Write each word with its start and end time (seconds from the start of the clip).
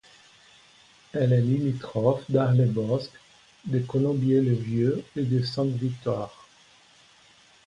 Elle 1.13 1.31
est 1.31 1.41
limitrophe 1.41 2.23
d'Arlebosc, 2.27 3.11
de 3.65 3.77
Colombier-le-Vieux 3.81 5.03
et 5.15 5.21
de 5.21 5.43
Saint-Victor. 5.43 6.47